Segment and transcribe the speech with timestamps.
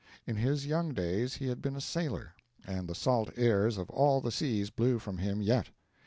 [0.25, 2.33] In his young days he had been a sailor,
[2.65, 5.69] and the salt airs of all the seas blew from him yet.